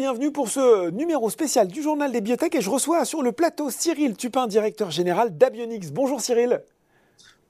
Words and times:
Bienvenue 0.00 0.32
pour 0.32 0.48
ce 0.48 0.88
numéro 0.88 1.28
spécial 1.28 1.68
du 1.68 1.82
Journal 1.82 2.10
des 2.10 2.22
Biotech 2.22 2.54
et 2.54 2.62
je 2.62 2.70
reçois 2.70 3.04
sur 3.04 3.20
le 3.20 3.32
plateau 3.32 3.68
Cyril 3.68 4.16
Tupin, 4.16 4.46
directeur 4.46 4.90
général 4.90 5.36
d'Abionix. 5.36 5.90
Bonjour 5.90 6.22
Cyril. 6.22 6.62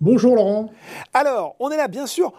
Bonjour 0.00 0.34
Laurent. 0.34 0.68
Alors, 1.14 1.54
on 1.60 1.70
est 1.70 1.76
là 1.76 1.86
bien 1.86 2.08
sûr 2.08 2.32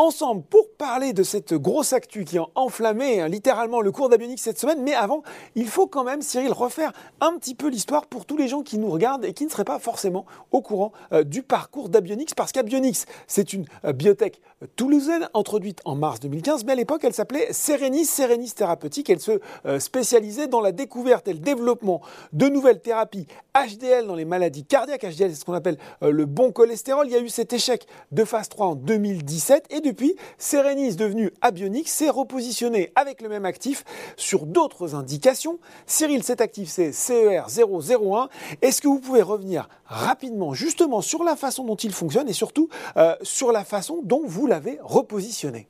ensemble 0.00 0.42
pour 0.48 0.70
parler 0.78 1.12
de 1.12 1.22
cette 1.22 1.52
grosse 1.52 1.92
actu 1.92 2.24
qui 2.24 2.38
a 2.38 2.46
enflammé 2.54 3.20
hein, 3.20 3.28
littéralement 3.28 3.82
le 3.82 3.92
cours 3.92 4.08
d'Abionix 4.08 4.40
cette 4.40 4.58
semaine. 4.58 4.82
Mais 4.82 4.94
avant, 4.94 5.22
il 5.56 5.68
faut 5.68 5.86
quand 5.86 6.04
même, 6.04 6.22
Cyril, 6.22 6.52
refaire 6.52 6.92
un 7.20 7.36
petit 7.36 7.54
peu 7.54 7.68
l'histoire 7.68 8.06
pour 8.06 8.24
tous 8.24 8.38
les 8.38 8.48
gens 8.48 8.62
qui 8.62 8.78
nous 8.78 8.90
regardent 8.90 9.26
et 9.26 9.34
qui 9.34 9.44
ne 9.44 9.50
seraient 9.50 9.64
pas 9.64 9.78
forcément 9.78 10.24
au 10.52 10.62
courant 10.62 10.92
euh, 11.12 11.22
du 11.22 11.42
parcours 11.42 11.90
d'Abionix. 11.90 12.32
Parce 12.32 12.50
qu'Abionix, 12.50 13.04
c'est 13.26 13.52
une 13.52 13.66
euh, 13.84 13.92
biotech 13.92 14.40
toulousaine 14.74 15.28
introduite 15.34 15.80
en 15.84 15.96
mars 15.96 16.18
2015, 16.20 16.64
mais 16.64 16.72
à 16.72 16.76
l'époque, 16.76 17.04
elle 17.04 17.12
s'appelait 17.12 17.52
Serenis, 17.52 18.06
Serenis 18.06 18.52
Thérapeutique. 18.52 19.10
Elle 19.10 19.20
se 19.20 19.38
euh, 19.66 19.78
spécialisait 19.80 20.46
dans 20.46 20.62
la 20.62 20.72
découverte 20.72 21.28
et 21.28 21.34
le 21.34 21.40
développement 21.40 22.00
de 22.32 22.48
nouvelles 22.48 22.80
thérapies 22.80 23.26
HDL 23.54 24.06
dans 24.06 24.14
les 24.14 24.24
maladies 24.24 24.64
cardiaques. 24.64 25.02
HDL, 25.02 25.30
c'est 25.30 25.40
ce 25.40 25.44
qu'on 25.44 25.52
appelle 25.52 25.76
le 26.00 26.24
bon 26.24 26.52
cholestérol. 26.52 27.06
Il 27.06 27.12
y 27.12 27.16
a 27.16 27.20
eu 27.20 27.28
cet 27.28 27.52
échec 27.52 27.86
de 28.12 28.24
phase 28.24 28.48
3 28.48 28.66
en 28.66 28.74
2017 28.74 29.66
et 29.68 29.80
depuis, 29.90 30.14
Serenis, 30.38 30.94
devenu 30.94 31.32
Abionix, 31.40 31.90
s'est 31.90 32.10
repositionné 32.10 32.92
avec 32.94 33.20
le 33.20 33.28
même 33.28 33.44
actif 33.44 33.84
sur 34.16 34.46
d'autres 34.46 34.94
indications. 34.94 35.58
Cyril, 35.86 36.22
cet 36.22 36.40
actif, 36.40 36.68
c'est 36.68 36.90
CER001. 36.90 38.28
Est-ce 38.62 38.80
que 38.80 38.88
vous 38.88 39.00
pouvez 39.00 39.22
revenir 39.22 39.68
rapidement 39.86 40.54
justement 40.54 41.00
sur 41.00 41.24
la 41.24 41.34
façon 41.34 41.64
dont 41.64 41.76
il 41.76 41.92
fonctionne 41.92 42.28
et 42.28 42.32
surtout 42.32 42.68
euh, 42.96 43.16
sur 43.22 43.50
la 43.50 43.64
façon 43.64 44.00
dont 44.04 44.22
vous 44.24 44.46
l'avez 44.46 44.78
repositionné? 44.82 45.68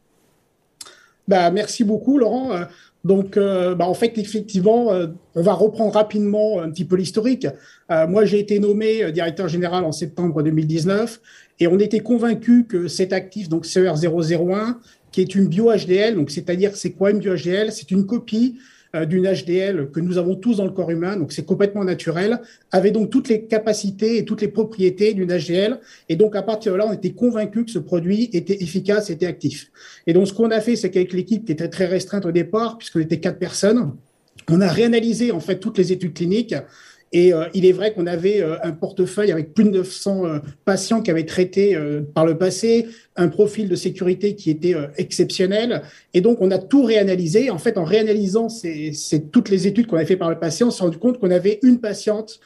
Bah, 1.27 1.51
Merci 1.51 1.85
beaucoup, 1.85 2.19
Laurent. 2.19 2.51
Euh, 3.05 3.09
donc, 3.09 3.37
euh, 3.37 3.75
bah, 3.75 3.87
en 3.87 3.95
fait, 3.95 4.19
effectivement, 4.19 4.93
on 5.35 5.43
va 5.43 5.53
reprendre 5.53 5.93
rapidement 5.93 6.61
un 6.61 6.71
petit 6.71 6.85
peu 6.85 6.97
l'historique. 6.97 7.47
moi, 8.09 8.25
j'ai 8.25 8.39
été 8.39 8.59
nommé 8.59 9.11
directeur 9.13 9.49
général 9.49 9.85
en 9.85 9.93
septembre 9.93 10.43
2019 10.43 11.21
et 11.61 11.67
on 11.67 11.79
était 11.79 12.01
convaincu 12.01 12.65
que 12.67 12.89
cet 12.89 13.13
actif, 13.13 13.49
donc 13.49 13.67
CER001, 13.67 14.77
qui 15.13 15.21
est 15.21 15.35
une 15.35 15.49
bio-HDL, 15.49 16.15
donc 16.15 16.31
c'est-à-dire 16.31 16.77
c'est 16.77 16.93
quoi 16.93 17.11
une 17.11 17.19
bio-HDL 17.19 17.73
C'est 17.73 17.91
une 17.91 18.07
copie 18.07 18.57
euh, 18.59 18.80
d'une 19.09 19.33
HDL 19.33 19.91
que 19.93 20.01
nous 20.01 20.19
avons 20.19 20.35
tous 20.35 20.57
dans 20.57 20.65
le 20.65 20.73
corps 20.73 20.91
humain, 20.91 21.17
donc 21.17 21.33
c'est 21.33 21.45
complètement 21.45 21.85
naturel, 21.85 22.41
avait 22.73 22.91
donc 22.91 23.11
toutes 23.11 23.29
les 23.29 23.45
capacités 23.45 24.19
et 24.19 24.25
toutes 24.25 24.41
les 24.41 24.49
propriétés 24.49 25.15
d'une 25.15 25.29
HDL. 25.29 25.79
Et 26.09 26.17
donc 26.17 26.35
à 26.35 26.43
partir 26.43 26.73
de 26.73 26.79
là, 26.79 26.87
on 26.89 26.93
était 26.93 27.13
convaincu 27.13 27.65
que 27.65 27.71
ce 27.71 27.79
produit 27.79 28.31
était 28.33 28.63
efficace, 28.63 29.11
était 29.11 29.27
actif. 29.27 29.71
Et 30.07 30.13
donc 30.13 30.27
ce 30.27 30.33
qu'on 30.33 30.51
a 30.51 30.61
fait, 30.61 30.75
c'est 30.75 30.91
qu'avec 30.91 31.13
l'équipe 31.13 31.45
qui 31.45 31.53
était 31.53 31.69
très 31.69 31.87
restreinte 31.87 32.27
au 32.27 32.33
départ, 32.33 32.79
puisqu'on 32.79 33.01
était 33.01 33.21
quatre 33.21 33.39
personnes, 33.39 33.93
on 34.49 34.61
a 34.61 34.69
réanalysé 34.69 35.31
en 35.31 35.41
fait 35.41 35.61
toutes 35.61 35.79
les 35.79 35.93
études 35.93 36.15
cliniques 36.15 36.55
et 37.13 37.35
euh, 37.35 37.47
il 37.55 37.67
est 37.67 37.73
vrai 37.73 37.93
qu'on 37.93 38.07
avait 38.07 38.41
euh, 38.41 38.57
un 38.63 38.71
portefeuille 38.71 39.33
avec 39.33 39.53
plus 39.53 39.65
de 39.65 39.71
900 39.71 40.27
euh, 40.27 40.39
patients 40.65 41.03
qui 41.03 41.11
avaient 41.11 41.27
traité 41.27 41.77
par 42.15 42.25
le 42.25 42.39
passé, 42.39 42.87
un 43.17 43.29
profil 43.29 43.69
de 43.69 43.75
sécurité 43.75 44.35
qui 44.35 44.51
était 44.51 44.75
exceptionnel. 44.97 45.83
Et 46.15 46.21
donc, 46.21 46.39
on 46.41 46.51
a 46.51 46.59
tout 46.59 46.85
réanalysé. 46.85 47.51
En 47.51 47.59
fait, 47.59 47.79
en 47.79 47.85
réanalysant 47.85 48.49
ces, 48.49 48.93
toutes 49.33 49.49
les 49.49 49.67
études 49.67 49.87
qu'on 49.87 49.97
avait 49.97 50.07
fait 50.07 50.17
par 50.17 50.31
le 50.31 50.39
passé, 50.39 50.65
on 50.65 50.71
s'est 50.71 50.83
rendu 50.83 50.99
compte 50.99 51.19
qu'on 51.19 51.31
avait 51.31 51.59
une 51.63 51.81
patiente 51.81 52.41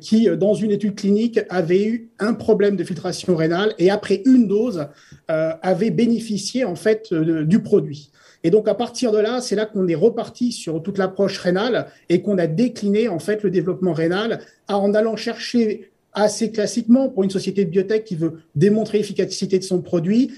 qui, 0.00 0.28
dans 0.36 0.54
une 0.54 0.72
étude 0.72 0.96
clinique, 0.96 1.40
avait 1.48 1.84
eu 1.84 2.08
un 2.18 2.34
problème 2.34 2.76
de 2.76 2.84
filtration 2.84 3.36
rénale 3.36 3.74
et 3.78 3.90
après 3.90 4.22
une 4.24 4.48
dose, 4.48 4.86
avait 5.28 5.90
bénéficié 5.90 6.64
en 6.64 6.74
fait 6.74 7.12
du 7.14 7.60
produit. 7.60 8.10
Et 8.44 8.50
donc, 8.50 8.68
à 8.68 8.74
partir 8.74 9.12
de 9.12 9.18
là, 9.18 9.40
c'est 9.40 9.56
là 9.56 9.66
qu'on 9.66 9.88
est 9.88 9.94
reparti 9.94 10.52
sur 10.52 10.82
toute 10.82 10.98
l'approche 10.98 11.38
rénale 11.38 11.88
et 12.08 12.22
qu'on 12.22 12.38
a 12.38 12.46
décliné, 12.46 13.08
en 13.08 13.18
fait, 13.18 13.42
le 13.42 13.50
développement 13.50 13.92
rénal 13.92 14.40
en 14.68 14.94
allant 14.94 15.16
chercher 15.16 15.90
assez 16.12 16.50
classiquement 16.50 17.08
pour 17.08 17.24
une 17.24 17.30
société 17.30 17.64
de 17.64 17.70
biotech 17.70 18.04
qui 18.04 18.16
veut 18.16 18.40
démontrer 18.54 18.98
l'efficacité 18.98 19.58
de 19.58 19.64
son 19.64 19.82
produit, 19.82 20.32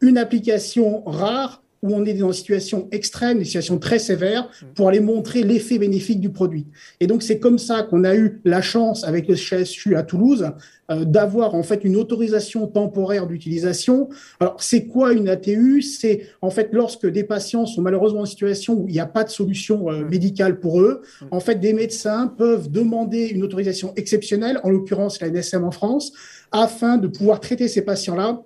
une 0.00 0.18
application 0.18 1.02
rare 1.04 1.62
où 1.82 1.94
on 1.94 2.04
est 2.04 2.14
dans 2.14 2.28
une 2.28 2.32
situation 2.34 2.88
extrême, 2.92 3.38
une 3.38 3.44
situation 3.44 3.78
très 3.78 3.98
sévère, 3.98 4.44
mmh. 4.44 4.66
pour 4.74 4.88
aller 4.88 5.00
montrer 5.00 5.42
l'effet 5.42 5.78
bénéfique 5.78 6.20
du 6.20 6.30
produit. 6.30 6.66
Et 7.00 7.06
donc 7.06 7.22
c'est 7.22 7.38
comme 7.38 7.58
ça 7.58 7.82
qu'on 7.82 8.04
a 8.04 8.14
eu 8.14 8.40
la 8.44 8.60
chance 8.60 9.04
avec 9.04 9.28
le 9.28 9.34
CHU 9.34 9.96
à 9.96 10.02
Toulouse 10.02 10.50
euh, 10.90 11.04
d'avoir 11.04 11.54
en 11.54 11.62
fait 11.62 11.84
une 11.84 11.96
autorisation 11.96 12.66
temporaire 12.66 13.26
d'utilisation. 13.26 14.10
Alors 14.40 14.56
c'est 14.58 14.86
quoi 14.86 15.12
une 15.12 15.28
ATU 15.28 15.80
C'est 15.80 16.26
en 16.42 16.50
fait 16.50 16.68
lorsque 16.72 17.06
des 17.06 17.24
patients 17.24 17.64
sont 17.64 17.80
malheureusement 17.80 18.20
en 18.20 18.26
situation 18.26 18.74
où 18.74 18.88
il 18.88 18.92
n'y 18.92 19.00
a 19.00 19.06
pas 19.06 19.24
de 19.24 19.30
solution 19.30 19.90
euh, 19.90 20.00
mmh. 20.00 20.08
médicale 20.10 20.60
pour 20.60 20.82
eux, 20.82 21.00
mmh. 21.00 21.24
en 21.30 21.40
fait 21.40 21.60
des 21.60 21.72
médecins 21.72 22.26
peuvent 22.26 22.70
demander 22.70 23.28
une 23.28 23.42
autorisation 23.42 23.94
exceptionnelle, 23.96 24.60
en 24.64 24.70
l'occurrence 24.70 25.20
la 25.20 25.30
NSM 25.30 25.64
en 25.64 25.70
France, 25.70 26.12
afin 26.52 26.98
de 26.98 27.08
pouvoir 27.08 27.40
traiter 27.40 27.68
ces 27.68 27.82
patients-là 27.82 28.42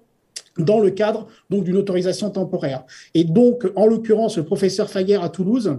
dans 0.59 0.81
le 0.81 0.91
cadre 0.91 1.27
donc 1.51 1.65
d'une 1.65 1.77
autorisation 1.77 2.31
temporaire. 2.31 2.85
Et 3.15 3.25
donc, 3.25 3.71
en 3.77 3.87
l'occurrence, 3.87 4.37
le 4.37 4.45
professeur 4.45 4.91
Faguer 4.91 5.19
à 5.21 5.29
Toulouse 5.29 5.79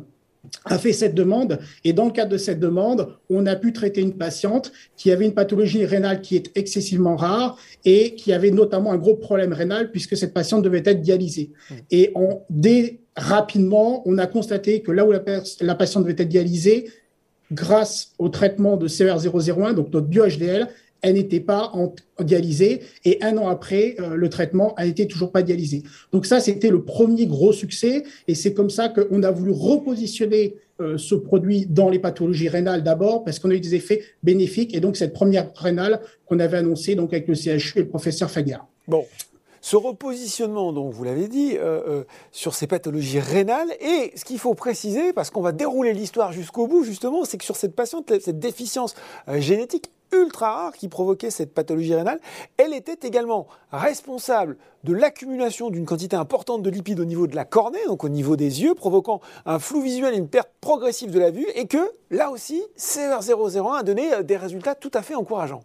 a 0.65 0.77
fait 0.77 0.93
cette 0.93 1.15
demande 1.15 1.59
et 1.83 1.93
dans 1.93 2.05
le 2.05 2.11
cadre 2.11 2.31
de 2.31 2.37
cette 2.37 2.59
demande, 2.59 3.07
on 3.29 3.45
a 3.45 3.55
pu 3.55 3.73
traiter 3.73 4.01
une 4.01 4.13
patiente 4.13 4.71
qui 4.95 5.11
avait 5.11 5.25
une 5.25 5.33
pathologie 5.33 5.85
rénale 5.85 6.21
qui 6.21 6.35
est 6.35 6.51
excessivement 6.55 7.15
rare 7.15 7.57
et 7.83 8.15
qui 8.15 8.31
avait 8.31 8.51
notamment 8.51 8.91
un 8.91 8.97
gros 8.97 9.15
problème 9.15 9.53
rénal 9.53 9.91
puisque 9.91 10.15
cette 10.15 10.33
patiente 10.33 10.63
devait 10.63 10.83
être 10.85 11.01
dialysée. 11.01 11.51
Mmh. 11.51 11.73
Et 11.91 12.11
on, 12.15 12.41
dès 12.49 12.99
rapidement, 13.15 14.03
on 14.05 14.17
a 14.17 14.27
constaté 14.27 14.81
que 14.81 14.91
là 14.91 15.05
où 15.05 15.11
la, 15.11 15.23
la 15.61 15.75
patiente 15.75 16.03
devait 16.03 16.21
être 16.21 16.29
dialysée, 16.29 16.89
grâce 17.51 18.13
au 18.17 18.29
traitement 18.29 18.75
de 18.77 18.87
CR001, 18.87 19.73
donc 19.75 19.93
notre 19.93 20.07
bio-HDL, 20.07 20.67
elle 21.05 21.13
n'était 21.13 21.39
pas 21.39 21.69
en, 21.73 21.93
dialysée 22.19 22.81
et 23.03 23.19
un 23.21 23.37
an 23.37 23.47
après, 23.47 23.95
euh, 23.99 24.15
le 24.15 24.29
traitement 24.29 24.73
a 24.75 24.85
été 24.87 25.07
toujours 25.07 25.31
pas 25.31 25.43
dialysé. 25.43 25.83
Donc 26.11 26.25
ça, 26.25 26.39
c'était 26.39 26.71
le 26.71 26.83
premier 26.83 27.27
gros 27.27 27.53
succès 27.53 28.03
et 28.27 28.33
c'est 28.33 28.53
comme 28.53 28.71
ça 28.71 28.89
qu'on 28.89 29.21
a 29.21 29.31
voulu 29.31 29.51
repositionner 29.51 30.55
euh, 30.81 30.97
ce 30.97 31.13
produit 31.13 31.67
dans 31.67 31.89
les 31.89 31.99
pathologies 31.99 32.49
rénales 32.49 32.83
d'abord 32.83 33.23
parce 33.23 33.37
qu'on 33.37 33.51
a 33.51 33.53
eu 33.53 33.59
des 33.59 33.75
effets 33.75 34.01
bénéfiques 34.23 34.75
et 34.75 34.79
donc 34.79 34.97
cette 34.97 35.13
première 35.13 35.51
rénale 35.55 36.01
qu'on 36.25 36.39
avait 36.39 36.57
annoncée 36.57 36.95
donc 36.95 37.13
avec 37.13 37.27
le 37.27 37.35
CHU 37.35 37.73
et 37.75 37.81
le 37.81 37.87
professeur 37.87 38.31
Fagard. 38.31 38.67
Bon, 38.87 39.05
ce 39.61 39.75
repositionnement, 39.75 40.73
donc 40.73 40.91
vous 40.91 41.03
l'avez 41.03 41.27
dit, 41.27 41.55
euh, 41.57 42.03
sur 42.31 42.55
ces 42.55 42.65
pathologies 42.65 43.19
rénales. 43.19 43.69
Et 43.79 44.11
ce 44.15 44.25
qu'il 44.25 44.39
faut 44.39 44.55
préciser, 44.55 45.13
parce 45.13 45.29
qu'on 45.29 45.41
va 45.41 45.51
dérouler 45.51 45.93
l'histoire 45.93 46.31
jusqu'au 46.31 46.65
bout, 46.67 46.83
justement, 46.83 47.25
c'est 47.25 47.37
que 47.37 47.45
sur 47.45 47.55
cette 47.55 47.75
patiente, 47.75 48.11
cette 48.19 48.39
déficience 48.39 48.95
génétique 49.37 49.91
ultra 50.11 50.51
rare 50.51 50.73
qui 50.73 50.87
provoquait 50.87 51.31
cette 51.31 51.53
pathologie 51.53 51.95
rénale. 51.95 52.19
Elle 52.57 52.73
était 52.73 53.07
également 53.07 53.47
responsable 53.71 54.57
de 54.83 54.93
l'accumulation 54.93 55.69
d'une 55.69 55.85
quantité 55.85 56.15
importante 56.15 56.61
de 56.61 56.69
lipides 56.69 56.99
au 56.99 57.05
niveau 57.05 57.27
de 57.27 57.35
la 57.35 57.45
cornée, 57.45 57.83
donc 57.87 58.03
au 58.03 58.09
niveau 58.09 58.35
des 58.35 58.61
yeux, 58.63 58.75
provoquant 58.75 59.21
un 59.45 59.59
flou 59.59 59.81
visuel 59.81 60.13
et 60.13 60.17
une 60.17 60.27
perte 60.27 60.51
progressive 60.61 61.11
de 61.11 61.19
la 61.19 61.31
vue, 61.31 61.47
et 61.55 61.67
que 61.67 61.91
là 62.11 62.29
aussi, 62.29 62.63
CR001 62.77 63.79
a 63.79 63.83
donné 63.83 64.13
euh, 64.13 64.23
des 64.23 64.37
résultats 64.37 64.75
tout 64.75 64.91
à 64.93 65.01
fait 65.01 65.15
encourageants. 65.15 65.63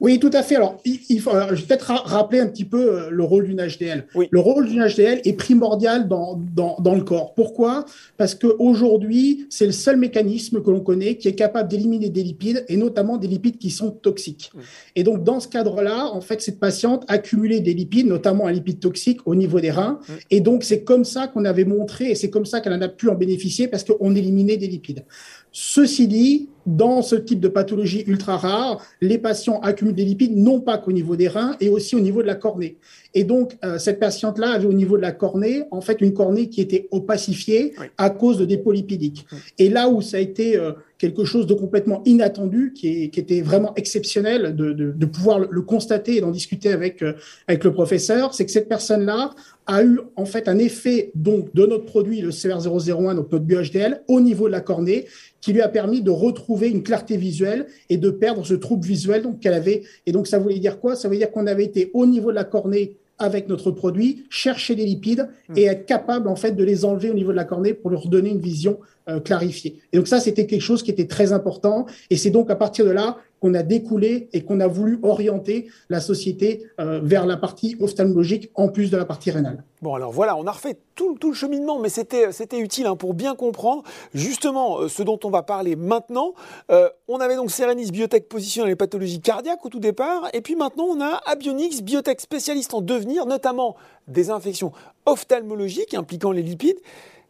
Oui, 0.00 0.18
tout 0.18 0.30
à 0.32 0.42
fait. 0.42 0.56
Alors, 0.56 0.78
il, 0.84 1.20
faut, 1.20 1.30
je 1.50 1.54
vais 1.54 1.62
peut-être 1.62 1.86
rappeler 1.86 2.40
un 2.40 2.46
petit 2.46 2.64
peu 2.64 2.78
euh, 2.78 3.10
le 3.10 3.24
rôle 3.24 3.46
d'une 3.46 3.60
HDL. 3.66 4.06
Le 4.30 4.40
rôle 4.40 4.68
d'une 4.68 4.86
HDL 4.86 5.20
est 5.24 5.32
primordial 5.32 6.06
dans, 6.08 6.40
dans, 6.54 6.76
dans 6.80 6.94
le 6.94 7.02
corps. 7.02 7.34
Pourquoi? 7.34 7.84
Parce 8.16 8.34
qu'aujourd'hui, 8.34 9.46
c'est 9.48 9.66
le 9.66 9.72
seul 9.72 9.96
mécanisme 9.96 10.62
que 10.62 10.70
l'on 10.70 10.80
connaît 10.80 11.16
qui 11.16 11.28
est 11.28 11.34
capable 11.34 11.68
d'éliminer 11.68 12.10
des 12.10 12.22
lipides, 12.22 12.64
et 12.68 12.76
notamment 12.76 13.16
des 13.16 13.28
lipides 13.28 13.58
qui 13.58 13.70
sont 13.70 13.90
toxiques. 13.90 14.52
Et 14.94 15.02
donc, 15.02 15.24
dans 15.24 15.40
ce 15.40 15.48
cadre-là, 15.48 16.10
en 16.12 16.20
fait, 16.20 16.42
cette 16.42 16.60
patiente 16.60 17.04
accumulait 17.08 17.60
des 17.60 17.74
lipides, 17.74 18.06
notamment 18.06 18.46
un 18.46 18.52
lipide 18.52 18.80
toxique 18.80 19.20
au 19.24 19.34
niveau 19.34 19.60
des 19.60 19.70
reins. 19.70 20.00
Et 20.30 20.40
donc, 20.40 20.62
c'est 20.64 20.84
comme 20.84 21.04
ça 21.04 21.28
qu'on 21.28 21.44
avait 21.44 21.64
montré, 21.64 22.10
et 22.10 22.14
c'est 22.14 22.30
comme 22.30 22.46
ça 22.46 22.60
qu'elle 22.60 22.74
en 22.74 22.82
a 22.82 22.88
pu 22.88 23.08
en 23.08 23.14
bénéficier, 23.14 23.68
parce 23.68 23.84
qu'on 23.84 24.14
éliminait 24.14 24.56
des 24.56 24.68
lipides. 24.68 25.04
Ceci 25.52 26.06
dit, 26.06 26.50
dans 26.66 27.00
ce 27.00 27.14
type 27.16 27.40
de 27.40 27.48
pathologie 27.48 28.04
ultra 28.06 28.36
rare, 28.36 28.84
les 29.00 29.16
patients 29.16 29.60
accumulent 29.60 29.85
des 29.92 30.04
lipides 30.04 30.36
non 30.36 30.60
pas 30.60 30.78
qu'au 30.78 30.92
niveau 30.92 31.16
des 31.16 31.28
reins 31.28 31.56
et 31.60 31.68
aussi 31.68 31.96
au 31.96 32.00
niveau 32.00 32.22
de 32.22 32.26
la 32.26 32.34
cornée. 32.34 32.76
Et 33.14 33.24
donc, 33.24 33.56
euh, 33.64 33.78
cette 33.78 33.98
patiente-là 33.98 34.50
avait 34.50 34.66
au 34.66 34.72
niveau 34.72 34.96
de 34.96 35.02
la 35.02 35.12
cornée, 35.12 35.64
en 35.70 35.80
fait, 35.80 36.00
une 36.00 36.12
cornée 36.12 36.48
qui 36.48 36.60
était 36.60 36.88
opacifiée 36.90 37.74
à 37.96 38.10
cause 38.10 38.38
de 38.38 38.44
dépôts 38.44 38.72
lipidiques. 38.72 39.26
Et 39.58 39.68
là 39.68 39.88
où 39.88 40.02
ça 40.02 40.18
a 40.18 40.20
été 40.20 40.56
euh, 40.56 40.72
quelque 40.98 41.24
chose 41.24 41.46
de 41.46 41.54
complètement 41.54 42.02
inattendu, 42.04 42.72
qui, 42.74 43.04
était 43.04 43.40
vraiment 43.40 43.74
exceptionnel 43.74 44.54
de, 44.54 45.06
pouvoir 45.06 45.40
le, 45.40 45.62
constater 45.62 46.16
et 46.16 46.20
d'en 46.20 46.30
discuter 46.30 46.72
avec, 46.72 47.02
euh, 47.02 47.14
avec 47.48 47.64
le 47.64 47.72
professeur, 47.72 48.34
c'est 48.34 48.46
que 48.46 48.52
cette 48.52 48.68
personne-là 48.68 49.34
a 49.66 49.82
eu 49.82 50.00
en 50.14 50.24
fait 50.24 50.48
un 50.48 50.58
effet 50.58 51.10
donc 51.14 51.54
de 51.54 51.66
notre 51.66 51.84
produit, 51.84 52.20
le 52.20 52.30
CR001, 52.30 53.14
donc 53.16 53.32
notre 53.32 53.44
bio-HDL, 53.44 54.02
au 54.08 54.20
niveau 54.20 54.46
de 54.46 54.52
la 54.52 54.60
cornée, 54.60 55.06
qui 55.40 55.52
lui 55.52 55.60
a 55.60 55.68
permis 55.68 56.02
de 56.02 56.10
retrouver 56.10 56.68
une 56.68 56.82
clarté 56.82 57.16
visuelle 57.16 57.66
et 57.88 57.96
de 57.96 58.10
perdre 58.10 58.44
ce 58.46 58.54
trouble 58.54 58.86
visuel 58.86 59.22
donc 59.22 59.40
qu'elle 59.40 59.54
avait. 59.54 59.82
Et 60.06 60.12
donc 60.12 60.26
ça 60.26 60.38
voulait 60.38 60.58
dire 60.58 60.80
quoi? 60.80 60.96
Ça 60.96 61.08
veut 61.08 61.16
dire 61.16 61.30
qu'on 61.30 61.46
avait 61.46 61.64
été 61.64 61.90
au 61.94 62.06
niveau 62.06 62.30
de 62.30 62.36
la 62.36 62.44
cornée 62.44 62.96
avec 63.18 63.48
notre 63.48 63.70
produit, 63.70 64.24
chercher 64.28 64.74
des 64.74 64.84
lipides 64.84 65.28
et 65.54 65.64
être 65.64 65.86
capable 65.86 66.28
en 66.28 66.36
fait 66.36 66.52
de 66.52 66.62
les 66.62 66.84
enlever 66.84 67.10
au 67.10 67.14
niveau 67.14 67.30
de 67.30 67.36
la 67.36 67.44
cornée 67.44 67.72
pour 67.72 67.90
leur 67.90 68.08
donner 68.08 68.30
une 68.30 68.40
vision 68.40 68.78
euh, 69.08 69.20
clarifiée. 69.20 69.80
Et 69.92 69.96
donc 69.96 70.08
ça, 70.08 70.20
c'était 70.20 70.46
quelque 70.46 70.62
chose 70.62 70.82
qui 70.82 70.90
était 70.90 71.06
très 71.06 71.32
important. 71.32 71.86
Et 72.10 72.16
c'est 72.16 72.30
donc 72.30 72.50
à 72.50 72.56
partir 72.56 72.84
de 72.84 72.90
là 72.90 73.18
qu'on 73.40 73.54
a 73.54 73.62
découlé 73.62 74.28
et 74.32 74.42
qu'on 74.42 74.60
a 74.60 74.66
voulu 74.66 74.98
orienter 75.02 75.68
la 75.88 76.00
société 76.00 76.66
euh, 76.80 77.00
vers 77.02 77.26
la 77.26 77.36
partie 77.36 77.76
ophtalmologique 77.80 78.50
en 78.54 78.68
plus 78.68 78.90
de 78.90 78.96
la 78.96 79.04
partie 79.04 79.30
rénale. 79.30 79.62
Bon, 79.82 79.94
alors 79.94 80.10
voilà, 80.10 80.36
on 80.36 80.46
a 80.46 80.52
refait 80.52 80.78
tout, 80.94 81.18
le 81.22 81.34
cheminement, 81.34 81.78
mais 81.78 81.90
c'était, 81.90 82.32
c'était 82.32 82.58
utile 82.58 82.86
hein, 82.86 82.96
pour 82.96 83.12
bien 83.12 83.34
comprendre 83.34 83.82
justement 84.14 84.80
euh, 84.80 84.88
ce 84.88 85.02
dont 85.02 85.18
on 85.24 85.30
va 85.30 85.42
parler 85.42 85.76
maintenant. 85.76 86.32
Euh, 86.70 86.88
on 87.08 87.18
avait 87.18 87.36
donc 87.36 87.50
Serenis 87.50 87.90
Biotech 87.90 88.28
positionné 88.28 88.64
dans 88.64 88.70
les 88.70 88.76
pathologies 88.76 89.20
cardiaques 89.20 89.64
au 89.64 89.68
tout 89.68 89.80
départ, 89.80 90.30
et 90.32 90.40
puis 90.40 90.56
maintenant 90.56 90.84
on 90.84 91.00
a 91.00 91.20
Abionix 91.26 91.82
Biotech 91.82 92.20
spécialiste 92.20 92.72
en 92.72 92.80
devenir, 92.80 93.26
notamment 93.26 93.76
des 94.08 94.30
infections 94.30 94.72
ophtalmologiques 95.04 95.94
impliquant 95.94 96.32
les 96.32 96.42
lipides. 96.42 96.78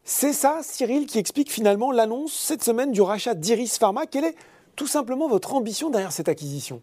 C'est 0.09 0.33
ça, 0.33 0.61
Cyril, 0.63 1.07
qui 1.07 1.19
explique 1.19 1.51
finalement 1.51 1.91
l'annonce 1.91 2.33
cette 2.33 2.63
semaine 2.63 2.93
du 2.93 3.03
rachat 3.03 3.35
d'Iris 3.35 3.77
Pharma. 3.77 4.07
Quelle 4.07 4.23
est 4.23 4.37
tout 4.77 4.87
simplement 4.87 5.27
votre 5.27 5.53
ambition 5.53 5.91
derrière 5.91 6.13
cette 6.13 6.29
acquisition? 6.29 6.81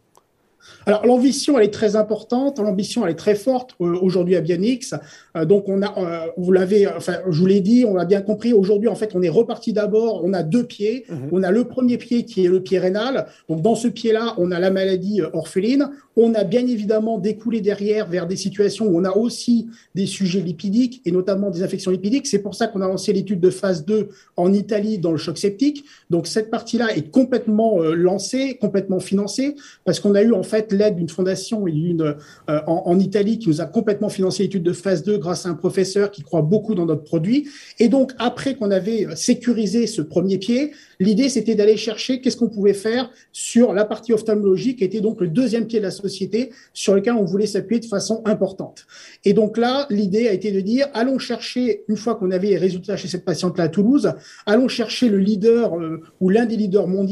Alors 0.86 1.06
l'ambition, 1.06 1.58
elle 1.58 1.66
est 1.66 1.74
très 1.74 1.96
importante, 1.96 2.60
l'ambition, 2.60 3.06
elle 3.06 3.12
est 3.12 3.16
très 3.16 3.36
forte 3.36 3.72
euh, 3.82 3.98
aujourd'hui 4.02 4.36
à 4.36 4.42
Bianix. 4.42 4.94
Euh, 5.36 5.46
donc 5.46 5.68
on 5.68 5.82
a, 5.82 5.98
euh, 5.98 6.28
vous 6.38 6.52
l'avez, 6.52 6.88
enfin 6.88 7.18
je 7.30 7.40
vous 7.40 7.46
l'ai 7.46 7.62
dit, 7.62 7.86
on 7.88 7.96
l'a 7.96 8.06
bien 8.06 8.22
compris. 8.22 8.54
Aujourd'hui, 8.54 8.90
en 8.90 8.96
fait, 8.96 9.12
on 9.16 9.22
est 9.22 9.30
reparti 9.30 9.74
d'abord. 9.74 10.22
On 10.24 10.34
a 10.34 10.44
deux 10.44 10.64
pieds. 10.64 11.06
Mhm. 11.10 11.30
On 11.32 11.44
a 11.44 11.52
le 11.52 11.64
premier 11.66 11.98
pied 11.98 12.26
qui 12.26 12.46
est 12.46 12.50
le 12.50 12.62
pied 12.62 12.80
rénal. 12.80 13.28
Donc 13.50 13.62
dans 13.62 13.76
ce 13.76 13.88
pied-là, 13.88 14.36
on 14.38 14.52
a 14.52 14.60
la 14.60 14.72
maladie 14.72 15.22
orpheline. 15.34 15.90
On 16.16 16.36
a 16.36 16.44
bien 16.44 16.66
évidemment 16.68 17.18
découlé 17.18 17.62
derrière 17.62 18.08
vers 18.08 18.28
des 18.28 18.36
situations 18.36 18.86
où 18.86 19.00
on 19.00 19.04
a 19.04 19.12
aussi 19.12 19.68
des 19.96 20.06
sujets 20.06 20.42
lipidiques 20.42 21.02
et 21.06 21.12
notamment 21.12 21.50
des 21.50 21.64
infections 21.64 21.92
lipidiques. 21.92 22.28
C'est 22.28 22.40
pour 22.40 22.54
ça 22.54 22.68
qu'on 22.68 22.82
a 22.82 22.88
lancé 22.88 23.14
l'étude 23.14 23.40
de 23.40 23.50
phase 23.50 23.84
2 23.86 24.10
en 24.38 24.54
Italie 24.54 25.00
dans 25.00 25.12
le 25.12 25.18
choc 25.18 25.38
septique. 25.38 25.86
Donc 26.12 26.28
cette 26.28 26.52
partie-là 26.52 26.96
est 26.96 27.10
complètement 27.10 27.80
lancée, 27.82 28.58
complètement 28.62 29.00
financée 29.00 29.56
parce 29.86 30.00
qu'on 30.00 30.14
a 30.14 30.22
eu 30.22 30.34
en 30.34 30.44
fait 30.44 30.53
l'aide 30.72 30.96
d'une 30.96 31.10
fondation 31.10 31.68
et 31.68 31.72
une, 31.72 32.16
euh, 32.50 32.60
en, 32.68 33.00
Italie 33.00 33.40
qui 33.40 33.50
nous 33.50 33.62
a 33.62 33.66
complètement 33.66 34.10
financé 34.10 34.44
l'étude 34.44 34.64
de 34.64 34.74
phase 34.74 35.04
2 35.04 35.18
grâce 35.18 35.46
à 35.46 35.50
un 35.50 35.54
professeur 35.54 36.12
qui 36.12 36.24
croit 36.24 36.42
beaucoup 36.42 36.76
dans 36.76 36.86
notre 36.86 37.04
produit. 37.04 37.48
Et 37.80 37.90
donc, 37.90 38.12
après 38.18 38.56
qu'on 38.56 38.72
avait 38.72 39.08
sécurisé 39.16 39.88
ce 39.88 40.02
premier 40.02 40.38
pied, 40.38 40.72
l'idée, 41.00 41.30
c'était 41.30 41.56
d'aller 41.56 41.78
chercher 41.78 42.22
qu'est-ce 42.22 42.38
qu'on 42.38 42.50
pouvait 42.50 42.74
faire 42.74 43.10
sur 43.32 43.74
la 43.74 43.86
partie 43.86 44.14
ophtalmologique, 44.14 44.80
qui 44.80 44.84
était 44.84 45.02
donc 45.02 45.22
le 45.22 45.28
deuxième 45.28 45.68
pied 45.68 45.80
de 45.80 45.86
la 45.86 45.92
société 45.92 46.52
sur 46.74 46.96
lequel 46.96 47.14
on 47.14 47.26
voulait 47.26 47.48
s'appuyer 47.48 47.80
de 47.80 47.86
façon 47.86 48.22
importante. 48.26 48.86
Et 49.24 49.34
donc 49.34 49.58
là, 49.58 49.88
l'idée 49.90 50.28
a 50.28 50.34
été 50.34 50.52
de 50.52 50.62
dire, 50.62 50.88
allons 50.94 51.20
chercher, 51.20 51.84
une 51.88 51.98
fois 51.98 52.16
qu'on 52.16 52.32
avait 52.32 52.50
les 52.50 52.58
résultats 52.58 52.98
chez 52.98 53.08
cette 53.08 53.26
patiente-là 53.26 53.66
à 53.66 53.70
Toulouse, 53.70 54.14
allons 54.46 54.68
chercher 54.68 55.10
le 55.10 55.18
leader 55.18 55.80
euh, 55.80 56.02
ou 56.20 56.30
l'un 56.30 56.46
des 56.46 56.58
leaders 56.58 56.88
mondiaux 56.88 57.04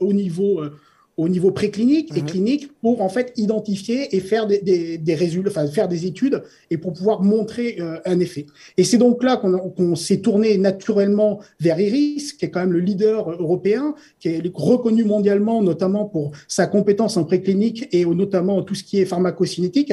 au 0.00 0.12
niveau 0.12 0.60
euh, 0.60 0.72
au 1.16 1.28
niveau 1.28 1.50
préclinique 1.50 2.12
et 2.16 2.20
mhm. 2.20 2.26
clinique 2.26 2.70
pour 2.80 3.00
en 3.00 3.08
fait 3.08 3.32
identifier 3.36 4.14
et 4.14 4.20
faire 4.20 4.46
des, 4.46 4.58
des, 4.60 4.98
des, 4.98 5.14
résultats, 5.14 5.50
enfin 5.50 5.66
faire 5.66 5.88
des 5.88 6.04
études 6.04 6.42
et 6.70 6.76
pour 6.76 6.92
pouvoir 6.92 7.22
montrer 7.22 7.76
euh, 7.80 7.98
un 8.04 8.20
effet. 8.20 8.46
Et 8.76 8.84
c'est 8.84 8.98
donc 8.98 9.22
là 9.22 9.36
qu'on 9.36 9.96
s'est 9.96 10.18
tourné 10.18 10.58
naturellement 10.58 11.40
vers 11.58 11.80
Iris, 11.80 12.34
qui 12.34 12.44
est 12.44 12.50
quand 12.50 12.60
même 12.60 12.72
le 12.72 12.80
leader 12.80 13.30
européen, 13.30 13.94
qui 14.20 14.28
est 14.28 14.42
reconnu 14.54 15.04
mondialement 15.04 15.62
notamment 15.62 16.04
pour 16.04 16.32
sa 16.48 16.66
compétence 16.66 17.16
en 17.16 17.24
préclinique 17.24 17.88
et 17.92 18.04
notamment 18.04 18.62
tout 18.62 18.74
ce 18.74 18.84
qui 18.84 19.00
est 19.00 19.06
pharmacocinétique, 19.06 19.92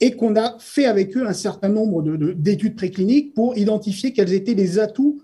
et 0.00 0.12
qu'on 0.12 0.36
a 0.36 0.56
fait 0.58 0.86
avec 0.86 1.16
eux 1.16 1.26
un 1.26 1.34
certain 1.34 1.68
nombre 1.68 2.02
d'études 2.34 2.72
de, 2.72 2.76
précliniques 2.76 3.34
pour 3.34 3.56
identifier 3.58 4.12
quels 4.12 4.32
étaient 4.32 4.54
les 4.54 4.78
atouts 4.78 5.20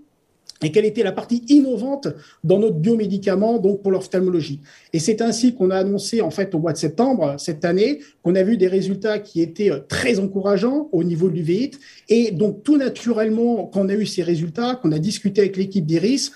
et 0.62 0.72
quelle 0.72 0.84
était 0.84 1.02
la 1.02 1.12
partie 1.12 1.44
innovante 1.49 2.08
dans 2.44 2.58
notre 2.58 2.76
biomédicament 2.76 3.58
donc 3.58 3.82
pour 3.82 3.93
l'ophtalmologie. 3.93 4.60
Et 4.93 4.99
c'est 4.99 5.22
ainsi 5.22 5.55
qu'on 5.55 5.70
a 5.70 5.76
annoncé 5.76 6.20
en 6.20 6.31
fait 6.31 6.55
au 6.55 6.58
mois 6.58 6.72
de 6.72 6.78
septembre 6.78 7.37
cette 7.38 7.64
année 7.64 8.00
qu'on 8.22 8.34
a 8.34 8.43
vu 8.43 8.56
des 8.56 8.69
résultats 8.69 9.19
qui 9.19 9.40
étaient 9.40 9.70
euh, 9.70 9.81
très 9.88 10.19
encourageants 10.19 10.88
au 10.93 11.05
niveau 11.05 11.31
du 11.31 11.43
VIT 11.43 11.72
et 12.08 12.31
donc 12.31 12.62
tout 12.62 12.76
naturellement 12.76 13.66
quand 13.66 13.82
on 13.82 13.88
a 13.88 13.94
eu 13.94 14.06
ces 14.06 14.22
résultats, 14.22 14.75
qu'on 14.76 14.93
a 14.93 14.99
discuté 14.99 15.40
avec 15.43 15.56
l'équipe 15.56 15.87
d'Iris, 15.87 16.32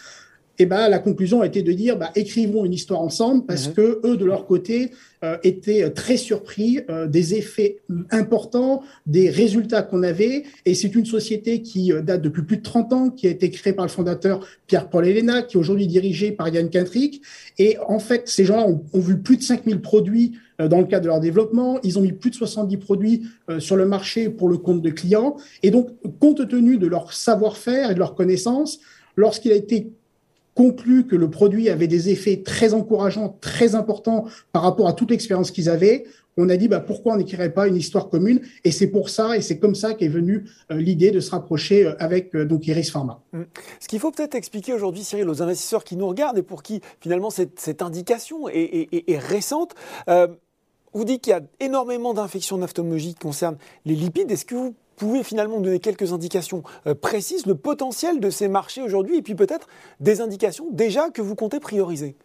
eh 0.58 0.66
ben, 0.66 0.88
la 0.88 0.98
conclusion 0.98 1.40
a 1.40 1.46
été 1.46 1.62
de 1.62 1.72
dire 1.72 1.96
bah, 1.96 2.10
écrivons 2.14 2.64
une 2.64 2.72
histoire 2.72 3.00
ensemble 3.00 3.46
parce 3.46 3.68
mhm. 3.68 3.74
que 3.74 4.00
eux 4.04 4.16
de 4.16 4.24
leur 4.24 4.46
côté 4.46 4.90
euh, 5.24 5.36
étaient 5.44 5.88
très 5.90 6.16
surpris 6.16 6.80
euh, 6.90 7.06
des 7.06 7.34
effets 7.34 7.78
importants, 8.10 8.82
des 9.06 9.30
résultats 9.30 9.82
qu'on 9.82 10.02
avait. 10.02 10.42
Et 10.66 10.74
c'est 10.74 10.94
une 10.94 11.06
société 11.06 11.62
qui 11.62 11.92
euh, 11.92 12.02
date 12.02 12.22
depuis 12.22 12.42
plus 12.42 12.56
de 12.56 12.62
30 12.62 12.92
ans, 12.92 13.10
qui 13.10 13.28
a 13.28 13.30
été 13.30 13.48
créée 13.50 13.72
par 13.72 13.84
le 13.84 13.90
fondateur 13.90 14.44
Pierre-Paul 14.66 15.06
Elena, 15.06 15.42
qui 15.42 15.56
est 15.56 15.60
aujourd'hui 15.60 15.86
dirigé 15.86 16.32
par 16.32 16.48
Yann 16.48 16.68
Quintric. 16.68 17.22
Et 17.58 17.78
en 17.86 18.00
fait, 18.00 18.28
ces 18.28 18.44
gens-là 18.44 18.66
ont, 18.66 18.84
ont, 18.92 19.00
vu 19.00 19.18
plus 19.18 19.36
de 19.36 19.42
5000 19.42 19.80
produits 19.80 20.32
dans 20.58 20.78
le 20.78 20.86
cadre 20.86 21.04
de 21.04 21.08
leur 21.08 21.20
développement. 21.20 21.78
Ils 21.84 21.98
ont 21.98 22.02
mis 22.02 22.12
plus 22.12 22.30
de 22.30 22.36
70 22.36 22.76
produits 22.76 23.22
sur 23.58 23.76
le 23.76 23.86
marché 23.86 24.28
pour 24.28 24.48
le 24.48 24.58
compte 24.58 24.82
de 24.82 24.90
clients. 24.90 25.36
Et 25.62 25.70
donc, 25.70 25.88
compte 26.20 26.46
tenu 26.48 26.78
de 26.78 26.86
leur 26.86 27.12
savoir-faire 27.12 27.90
et 27.90 27.94
de 27.94 27.98
leur 27.98 28.14
connaissance, 28.14 28.78
lorsqu'il 29.16 29.52
a 29.52 29.56
été 29.56 29.92
conclu 30.54 31.06
que 31.06 31.16
le 31.16 31.30
produit 31.30 31.68
avait 31.70 31.86
des 31.86 32.10
effets 32.10 32.42
très 32.44 32.74
encourageants, 32.74 33.36
très 33.40 33.74
importants 33.74 34.26
par 34.52 34.62
rapport 34.62 34.88
à 34.88 34.92
toute 34.92 35.10
l'expérience 35.10 35.50
qu'ils 35.50 35.70
avaient, 35.70 36.04
on 36.36 36.48
a 36.48 36.56
dit 36.56 36.68
bah, 36.68 36.80
pourquoi 36.80 37.14
on 37.14 37.16
n'écrirait 37.16 37.52
pas 37.52 37.68
une 37.68 37.76
histoire 37.76 38.08
commune? 38.08 38.40
Et 38.64 38.70
c'est 38.70 38.86
pour 38.86 39.10
ça, 39.10 39.36
et 39.36 39.42
c'est 39.42 39.58
comme 39.58 39.74
ça 39.74 39.94
qu'est 39.94 40.08
venue 40.08 40.44
euh, 40.70 40.76
l'idée 40.76 41.10
de 41.10 41.20
se 41.20 41.30
rapprocher 41.30 41.86
euh, 41.86 41.94
avec 41.98 42.34
euh, 42.34 42.44
donc 42.44 42.66
Iris 42.66 42.90
Pharma. 42.90 43.20
Mmh. 43.32 43.42
Ce 43.80 43.88
qu'il 43.88 44.00
faut 44.00 44.10
peut-être 44.10 44.34
expliquer 44.34 44.72
aujourd'hui, 44.72 45.04
Cyril, 45.04 45.28
aux 45.28 45.42
investisseurs 45.42 45.84
qui 45.84 45.96
nous 45.96 46.08
regardent 46.08 46.38
et 46.38 46.42
pour 46.42 46.62
qui 46.62 46.80
finalement 47.00 47.30
cette, 47.30 47.82
indication 47.82 48.48
est, 48.48 48.88
est, 48.92 49.18
récente, 49.18 49.74
vous 50.94 51.04
dites 51.04 51.22
qu'il 51.22 51.32
y 51.32 51.34
a 51.34 51.40
énormément 51.60 52.14
d'infections 52.14 52.60
ophtalmologiques 52.60 53.18
qui 53.18 53.22
concernent 53.22 53.56
les 53.84 53.94
lipides. 53.94 54.30
Est-ce 54.30 54.44
que 54.44 54.54
vous 54.54 54.74
pouvez 54.96 55.22
finalement 55.22 55.56
nous 55.56 55.64
donner 55.64 55.80
quelques 55.80 56.12
indications 56.12 56.62
euh, 56.86 56.94
précises, 56.94 57.46
le 57.46 57.54
potentiel 57.54 58.20
de 58.20 58.30
ces 58.30 58.48
marchés 58.48 58.82
aujourd'hui, 58.82 59.16
et 59.16 59.22
puis 59.22 59.34
peut-être 59.34 59.68
des 60.00 60.20
indications 60.20 60.66
déjà 60.70 61.10
que 61.10 61.22
vous 61.22 61.34
comptez 61.34 61.60
prioriser 61.60 62.16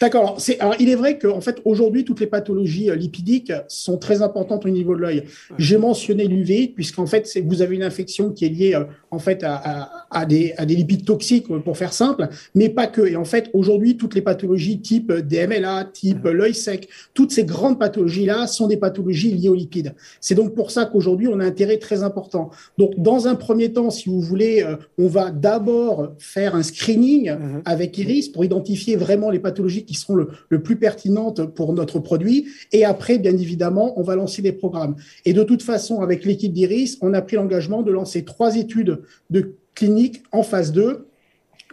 D'accord. 0.00 0.38
Alors, 0.58 0.74
il 0.80 0.90
est 0.90 0.96
vrai 0.96 1.18
qu'en 1.18 1.40
fait, 1.40 1.62
aujourd'hui, 1.64 2.04
toutes 2.04 2.20
les 2.20 2.26
pathologies 2.26 2.90
euh, 2.90 2.96
lipidiques 2.96 3.52
sont 3.68 3.96
très 3.96 4.22
importantes 4.22 4.66
au 4.66 4.68
niveau 4.68 4.94
de 4.96 5.00
l'œil. 5.00 5.24
J'ai 5.56 5.78
mentionné 5.78 6.26
l'UV, 6.26 6.68
puisqu'en 6.74 7.06
fait, 7.06 7.38
vous 7.44 7.62
avez 7.62 7.76
une 7.76 7.82
infection 7.82 8.30
qui 8.30 8.44
est 8.44 8.48
liée 8.48 8.74
euh, 8.74 8.84
en 9.14 9.18
fait 9.18 9.42
à, 9.42 9.90
à, 10.10 10.26
des, 10.26 10.52
à, 10.58 10.66
des, 10.66 10.76
lipides 10.76 11.04
toxiques, 11.04 11.46
pour 11.64 11.78
faire 11.78 11.92
simple, 11.92 12.28
mais 12.54 12.68
pas 12.68 12.86
que. 12.86 13.02
Et 13.02 13.16
en 13.16 13.24
fait, 13.24 13.50
aujourd'hui, 13.52 13.96
toutes 13.96 14.14
les 14.14 14.22
pathologies 14.22 14.80
type 14.80 15.12
DMLA, 15.12 15.84
type 15.92 16.24
l'œil 16.24 16.54
sec, 16.54 16.88
toutes 17.14 17.32
ces 17.32 17.44
grandes 17.44 17.78
pathologies-là 17.78 18.46
sont 18.46 18.66
des 18.66 18.76
pathologies 18.76 19.32
liées 19.32 19.48
aux 19.48 19.54
lipides. 19.54 19.94
C'est 20.20 20.34
donc 20.34 20.54
pour 20.54 20.70
ça 20.70 20.84
qu'aujourd'hui, 20.84 21.28
on 21.28 21.40
a 21.40 21.44
un 21.44 21.54
intérêt 21.54 21.78
très 21.78 22.02
important. 22.02 22.50
Donc, 22.78 22.94
dans 22.96 23.28
un 23.28 23.36
premier 23.36 23.72
temps, 23.72 23.90
si 23.90 24.08
vous 24.08 24.20
voulez, 24.20 24.62
euh, 24.62 24.74
on 24.98 25.06
va 25.06 25.30
d'abord 25.30 26.14
faire 26.18 26.56
un 26.56 26.64
screening 26.64 27.30
mhm. 27.30 27.62
avec 27.64 27.96
Iris 27.96 28.28
pour 28.28 28.44
identifier 28.44 28.96
vraiment 28.96 29.30
les 29.30 29.38
pathologies 29.38 29.84
qui 29.84 29.94
seront 29.94 30.16
le, 30.16 30.62
plus 30.62 30.76
pertinentes 30.76 31.44
pour 31.54 31.72
notre 31.74 32.00
produit. 32.00 32.48
Et 32.72 32.84
après, 32.84 33.18
bien 33.18 33.36
évidemment, 33.36 33.98
on 34.00 34.02
va 34.02 34.16
lancer 34.16 34.42
des 34.42 34.52
programmes. 34.52 34.96
Et 35.24 35.32
de 35.32 35.44
toute 35.44 35.62
façon, 35.62 36.00
avec 36.00 36.24
l'équipe 36.24 36.52
d'Iris, 36.52 36.98
on 37.02 37.14
a 37.14 37.22
pris 37.22 37.36
l'engagement 37.36 37.82
de 37.82 37.92
lancer 37.92 38.24
trois 38.24 38.56
études 38.56 39.02
de 39.30 39.54
clinique 39.74 40.22
en 40.32 40.42
phase 40.42 40.72
2 40.72 41.06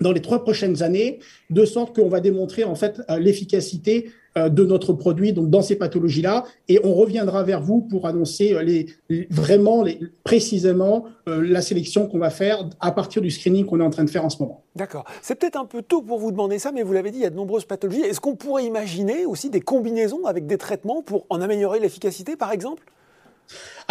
dans 0.01 0.11
les 0.11 0.21
trois 0.21 0.43
prochaines 0.43 0.83
années, 0.83 1.19
de 1.50 1.63
sorte 1.65 1.95
qu'on 1.95 2.09
va 2.09 2.19
démontrer 2.19 2.63
en 2.63 2.75
fait 2.75 3.01
euh, 3.09 3.19
l'efficacité 3.19 4.11
euh, 4.38 4.50
de 4.50 4.63
notre 4.63 4.93
produit 4.93 5.33
donc 5.33 5.50
dans 5.50 5.61
ces 5.61 5.75
pathologies-là, 5.75 6.45
et 6.67 6.79
on 6.83 6.93
reviendra 6.93 7.43
vers 7.43 7.61
vous 7.61 7.81
pour 7.81 8.07
annoncer 8.07 8.53
euh, 8.53 8.63
les, 8.63 9.27
vraiment 9.29 9.83
les, 9.83 10.00
précisément 10.23 11.05
la 11.27 11.61
sélection 11.61 12.07
qu'on 12.07 12.19
va 12.19 12.29
faire 12.29 12.67
à 12.79 12.91
partir 12.91 13.21
du 13.21 13.29
screening 13.29 13.65
qu'on 13.65 13.79
est 13.79 13.83
en 13.83 13.89
train 13.89 14.03
de 14.03 14.09
faire 14.09 14.25
en 14.25 14.29
ce 14.29 14.41
moment. 14.41 14.63
D'accord. 14.75 15.05
C'est 15.21 15.35
peut-être 15.35 15.57
un 15.57 15.65
peu 15.65 15.81
tôt 15.81 16.01
pour 16.01 16.17
vous 16.17 16.31
demander 16.31 16.59
ça, 16.59 16.71
mais 16.71 16.81
vous 16.81 16.93
l'avez 16.93 17.11
dit, 17.11 17.19
il 17.19 17.23
y 17.23 17.25
a 17.25 17.29
de 17.29 17.35
nombreuses 17.35 17.65
pathologies. 17.65 18.01
Est-ce 18.01 18.19
qu'on 18.19 18.35
pourrait 18.35 18.65
imaginer 18.65 19.25
aussi 19.25 19.50
des 19.50 19.61
combinaisons 19.61 20.25
avec 20.25 20.47
des 20.47 20.57
traitements 20.57 21.01
pour 21.01 21.25
en 21.29 21.41
améliorer 21.41 21.79
l'efficacité, 21.79 22.35
par 22.35 22.51
exemple? 22.51 22.83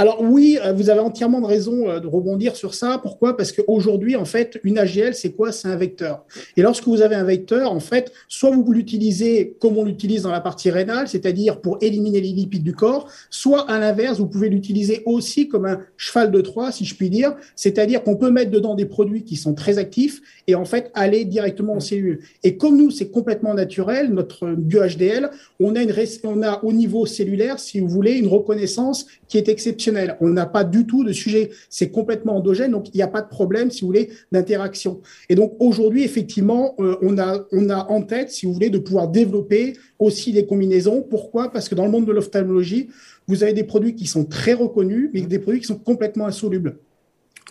Alors 0.00 0.22
oui, 0.22 0.58
euh, 0.64 0.72
vous 0.72 0.88
avez 0.88 1.00
entièrement 1.00 1.42
raison 1.42 1.90
euh, 1.90 2.00
de 2.00 2.06
rebondir 2.06 2.56
sur 2.56 2.72
ça. 2.72 2.98
Pourquoi? 3.02 3.36
Parce 3.36 3.52
qu'aujourd'hui, 3.52 4.16
en 4.16 4.24
fait, 4.24 4.58
une 4.64 4.78
AGL, 4.78 5.14
c'est 5.14 5.32
quoi? 5.32 5.52
C'est 5.52 5.68
un 5.68 5.76
vecteur. 5.76 6.24
Et 6.56 6.62
lorsque 6.62 6.86
vous 6.86 7.02
avez 7.02 7.16
un 7.16 7.24
vecteur, 7.24 7.70
en 7.70 7.80
fait, 7.80 8.10
soit 8.26 8.50
vous 8.50 8.72
l'utilisez 8.72 9.58
comme 9.60 9.76
on 9.76 9.84
l'utilise 9.84 10.22
dans 10.22 10.30
la 10.30 10.40
partie 10.40 10.70
rénale, 10.70 11.06
c'est-à-dire 11.06 11.60
pour 11.60 11.76
éliminer 11.82 12.22
les 12.22 12.32
lipides 12.32 12.62
du 12.62 12.74
corps, 12.74 13.10
soit 13.28 13.70
à 13.70 13.78
l'inverse, 13.78 14.20
vous 14.20 14.26
pouvez 14.26 14.48
l'utiliser 14.48 15.02
aussi 15.04 15.48
comme 15.48 15.66
un 15.66 15.80
cheval 15.98 16.30
de 16.30 16.40
Troie, 16.40 16.72
si 16.72 16.86
je 16.86 16.94
puis 16.94 17.10
dire, 17.10 17.36
c'est-à-dire 17.54 18.02
qu'on 18.02 18.16
peut 18.16 18.30
mettre 18.30 18.50
dedans 18.50 18.76
des 18.76 18.86
produits 18.86 19.24
qui 19.24 19.36
sont 19.36 19.52
très 19.52 19.76
actifs 19.76 20.22
et 20.46 20.54
en 20.54 20.64
fait 20.64 20.90
aller 20.94 21.26
directement 21.26 21.74
en 21.74 21.80
cellules. 21.80 22.20
Et 22.42 22.56
comme 22.56 22.78
nous, 22.78 22.90
c'est 22.90 23.10
complètement 23.10 23.52
naturel, 23.52 24.14
notre 24.14 24.48
bio-HDL, 24.48 25.30
on 25.60 25.76
a, 25.76 25.80
on 26.24 26.42
a 26.42 26.64
au 26.64 26.72
niveau 26.72 27.04
cellulaire, 27.04 27.60
si 27.60 27.80
vous 27.80 27.88
voulez, 27.88 28.12
une 28.12 28.28
reconnaissance 28.28 29.04
qui 29.28 29.36
est 29.36 29.50
exceptionnelle 29.50 29.89
On 30.20 30.28
n'a 30.28 30.46
pas 30.46 30.64
du 30.64 30.86
tout 30.86 31.04
de 31.04 31.12
sujet. 31.12 31.50
C'est 31.68 31.90
complètement 31.90 32.36
endogène, 32.36 32.72
donc 32.72 32.88
il 32.88 32.96
n'y 32.96 33.02
a 33.02 33.08
pas 33.08 33.22
de 33.22 33.28
problème, 33.28 33.70
si 33.70 33.82
vous 33.82 33.88
voulez, 33.88 34.10
d'interaction. 34.32 35.00
Et 35.28 35.34
donc 35.34 35.54
aujourd'hui, 35.58 36.04
effectivement, 36.04 36.74
euh, 36.80 36.96
on, 37.02 37.18
a, 37.18 37.46
on 37.52 37.68
a 37.70 37.86
en 37.90 38.02
tête, 38.02 38.30
si 38.30 38.46
vous 38.46 38.52
voulez, 38.52 38.70
de 38.70 38.78
pouvoir 38.78 39.08
développer 39.08 39.74
aussi 39.98 40.32
des 40.32 40.46
combinaisons. 40.46 41.02
Pourquoi? 41.02 41.50
Parce 41.52 41.68
que 41.68 41.74
dans 41.74 41.84
le 41.84 41.90
monde 41.90 42.06
de 42.06 42.12
l'ophtalmologie, 42.12 42.88
vous 43.28 43.42
avez 43.42 43.52
des 43.52 43.64
produits 43.64 43.94
qui 43.94 44.06
sont 44.06 44.24
très 44.24 44.54
reconnus, 44.54 45.10
mais 45.12 45.22
des 45.22 45.38
produits 45.38 45.60
qui 45.60 45.66
sont 45.66 45.78
complètement 45.78 46.26
insolubles. 46.26 46.78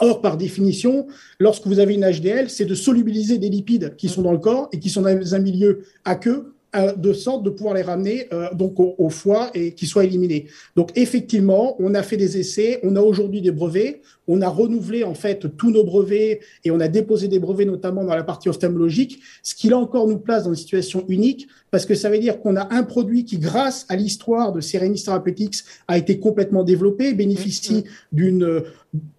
Or, 0.01 0.21
par 0.21 0.37
définition, 0.37 1.07
lorsque 1.39 1.67
vous 1.67 1.79
avez 1.79 1.93
une 1.93 2.09
HDL, 2.09 2.49
c'est 2.49 2.65
de 2.65 2.75
solubiliser 2.75 3.37
des 3.37 3.49
lipides 3.49 3.95
qui 3.97 4.07
sont 4.07 4.21
dans 4.21 4.31
le 4.31 4.37
corps 4.37 4.69
et 4.71 4.79
qui 4.79 4.89
sont 4.89 5.01
dans 5.01 5.35
un 5.35 5.39
milieu 5.39 5.83
aqueux 6.05 6.53
de 6.73 7.13
sorte 7.13 7.43
de 7.43 7.49
pouvoir 7.49 7.73
les 7.73 7.81
ramener 7.81 8.27
euh, 8.31 8.53
donc 8.53 8.75
au, 8.79 9.09
foie 9.09 9.49
et 9.53 9.73
qu'ils 9.73 9.87
soient 9.87 10.03
éliminés. 10.03 10.47
Donc 10.75 10.91
effectivement, 10.95 11.75
on 11.79 11.95
a 11.95 12.03
fait 12.03 12.17
des 12.17 12.37
essais, 12.37 12.79
on 12.83 12.95
a 12.95 13.01
aujourd'hui 13.01 13.41
des 13.41 13.51
brevets, 13.51 14.01
on 14.29 14.41
a 14.41 14.47
renouvelé 14.47 15.03
en 15.03 15.15
fait 15.15 15.57
tous 15.57 15.71
nos 15.71 15.83
brevets 15.83 16.39
et 16.63 16.71
on 16.71 16.79
a 16.79 16.87
déposé 16.87 17.27
des 17.27 17.39
brevets 17.39 17.65
notamment 17.65 18.03
dans 18.05 18.15
la 18.15 18.23
partie 18.23 18.47
ophtalmologique, 18.47 19.19
ce 19.43 19.55
qui 19.55 19.69
là 19.69 19.77
encore 19.77 20.07
nous 20.07 20.19
place 20.19 20.43
dans 20.43 20.51
une 20.51 20.55
situation 20.55 21.03
unique 21.09 21.47
parce 21.71 21.85
que 21.85 21.95
ça 21.95 22.09
veut 22.09 22.19
dire 22.19 22.39
qu'on 22.39 22.55
a 22.55 22.73
un 22.73 22.83
produit 22.83 23.25
qui, 23.25 23.37
grâce 23.37 23.85
à 23.89 23.95
l'histoire 23.95 24.51
de 24.53 24.61
Serenis 24.61 25.03
Therapeutics, 25.03 25.57
a 25.87 25.97
été 25.97 26.19
complètement 26.19 26.63
développé, 26.63 27.13
bénéficie 27.13 27.83
d'une 28.11 28.63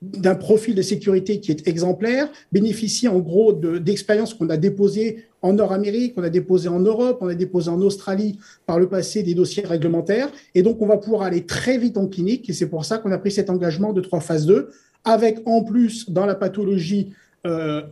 d'un 0.03 0.35
profil 0.35 0.75
de 0.75 0.83
sécurité 0.83 1.39
qui 1.39 1.53
est 1.53 1.69
exemplaire, 1.69 2.29
bénéficie 2.51 3.07
en 3.07 3.21
gros 3.21 3.53
d'expériences 3.53 4.35
qu'on 4.35 4.51
a 4.51 4.57
déposées 4.57 5.27
en 5.43 5.53
Nord-Amérique, 5.53 6.15
on 6.17 6.25
a 6.25 6.29
déposé 6.29 6.69
en 6.69 6.81
Europe, 6.81 7.19
on 7.21 7.29
a 7.29 7.35
déposé 7.35 7.71
en 7.71 7.81
Australie 7.81 8.39
par 8.67 8.81
le 8.81 8.89
passé 8.89 9.23
des 9.23 9.35
dossiers 9.35 9.65
réglementaires. 9.65 10.29
Et 10.57 10.63
donc, 10.63 10.83
on 10.83 10.87
va 10.87 10.97
pouvoir 10.97 11.23
aller 11.23 11.47
très 11.47 11.79
vite 11.79 11.97
en 11.97 12.09
clinique. 12.09 12.51
Et 12.51 12.53
c'est 12.53 12.69
pour 12.69 12.85
ça 12.85 12.99
qu'on 12.99 13.13
a 13.13 13.19
pris 13.19 13.31
cet 13.31 13.49
engagement 13.49 13.93
de 13.93 14.01
trois 14.01 14.21
phases 14.21 14.47
2, 14.47 14.71
avec 15.05 15.41
en 15.47 15.63
plus 15.65 16.11
dans 16.11 16.27
la 16.27 16.35
pathologie 16.35 17.13
euh, 17.47 17.83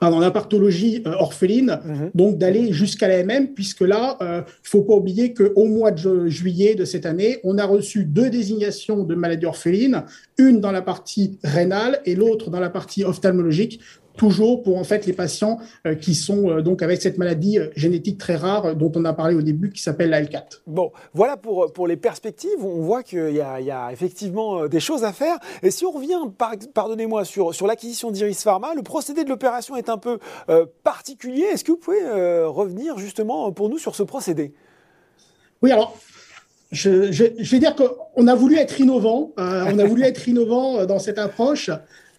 dans 0.00 0.18
la 0.18 0.30
pathologie 0.30 1.02
euh, 1.06 1.12
orpheline, 1.18 1.78
mhm. 1.84 2.10
donc 2.14 2.38
d'aller 2.38 2.72
jusqu'à 2.72 3.08
l'AMM, 3.08 3.48
puisque 3.48 3.82
là, 3.82 4.16
il 4.20 4.26
euh, 4.26 4.38
ne 4.38 4.44
faut 4.62 4.82
pas 4.82 4.94
oublier 4.94 5.34
qu'au 5.34 5.66
mois 5.66 5.90
de 5.90 6.26
juillet 6.28 6.74
de 6.74 6.84
cette 6.84 7.06
année, 7.06 7.38
on 7.44 7.58
a 7.58 7.64
reçu 7.64 8.04
deux 8.04 8.30
désignations 8.30 9.04
de 9.04 9.14
maladies 9.14 9.46
orphelines, 9.46 10.04
une 10.38 10.60
dans 10.60 10.72
la 10.72 10.82
partie 10.82 11.38
rénale 11.44 12.00
et 12.06 12.14
l'autre 12.14 12.50
dans 12.50 12.60
la 12.60 12.70
partie 12.70 13.04
ophtalmologique, 13.04 13.80
toujours 14.20 14.62
pour 14.62 14.76
en 14.76 14.84
fait 14.84 15.06
les 15.06 15.14
patients 15.14 15.58
euh, 15.86 15.94
qui 15.94 16.14
sont 16.14 16.50
euh, 16.50 16.60
donc 16.60 16.82
avec 16.82 17.00
cette 17.00 17.16
maladie 17.16 17.58
euh, 17.58 17.68
génétique 17.74 18.18
très 18.18 18.36
rare 18.36 18.76
dont 18.76 18.92
on 18.94 19.06
a 19.06 19.14
parlé 19.14 19.34
au 19.34 19.40
début 19.40 19.70
qui 19.70 19.80
s'appelle 19.80 20.10
la 20.10 20.20
L4. 20.22 20.60
Bon, 20.66 20.92
voilà 21.14 21.38
pour, 21.38 21.72
pour 21.72 21.86
les 21.86 21.96
perspectives. 21.96 22.62
On 22.62 22.82
voit 22.82 23.02
qu'il 23.02 23.30
y, 23.30 23.40
a, 23.40 23.60
il 23.60 23.66
y 23.66 23.70
a 23.70 23.90
effectivement 23.90 24.66
des 24.66 24.78
choses 24.78 25.04
à 25.04 25.14
faire. 25.14 25.38
Et 25.62 25.70
si 25.70 25.86
on 25.86 25.90
revient, 25.90 26.18
pardonnez-moi, 26.74 27.24
sur, 27.24 27.54
sur 27.54 27.66
l'acquisition 27.66 28.10
d'Iris 28.10 28.42
Pharma, 28.42 28.74
le 28.74 28.82
procédé 28.82 29.24
de 29.24 29.30
l'opération 29.30 29.74
est 29.74 29.88
un 29.88 29.96
peu 29.96 30.18
particulier. 30.84 31.44
Est-ce 31.44 31.64
que 31.64 31.72
vous 31.72 31.78
pouvez 31.78 32.04
revenir 32.44 32.98
justement 32.98 33.50
pour 33.52 33.70
nous 33.70 33.78
sur 33.78 33.94
ce 33.94 34.02
procédé? 34.02 34.52
Oui, 35.62 35.72
alors 35.72 35.96
je, 36.72 37.10
je, 37.10 37.24
je, 37.38 37.50
vais 37.50 37.58
dire 37.58 37.74
qu'on 37.74 38.26
a 38.26 38.34
voulu 38.34 38.58
être 38.58 38.80
innovant. 38.80 39.32
on 39.38 39.78
a 39.78 39.84
voulu 39.84 40.02
être 40.02 40.28
innovant 40.28 40.84
dans 40.84 40.98
cette 40.98 41.18
approche. 41.18 41.70